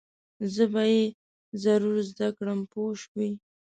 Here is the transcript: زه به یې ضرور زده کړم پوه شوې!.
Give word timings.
زه 0.53 0.63
به 0.73 0.83
یې 0.93 1.01
ضرور 1.63 1.95
زده 2.09 2.27
کړم 2.37 2.59
پوه 2.71 2.91
شوې!. 3.01 3.29